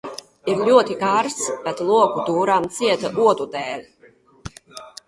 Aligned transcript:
Ir 0.53 0.63
ļoti 0.69 0.95
karsts, 1.01 1.51
bet 1.67 1.85
logu 1.91 2.25
turam 2.31 2.69
ciet 2.79 3.07
odu 3.29 3.49
dēļ. 3.59 3.89